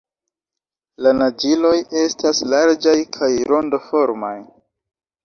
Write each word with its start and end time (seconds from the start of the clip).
La 1.07 1.11
naĝiloj 1.17 1.73
estas 2.03 2.39
larĝaj 2.53 2.95
kaj 3.19 3.29
rondoformaj. 3.53 4.33